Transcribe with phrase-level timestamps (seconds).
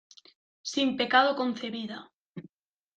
[0.71, 1.99] ¡sin pecado concebida!